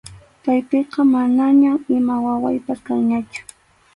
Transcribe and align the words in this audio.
Paypiqa 0.43 0.99
manañam 1.13 1.77
ima 1.97 2.15
wawaypas 2.25 2.79
kanñachu. 2.87 3.41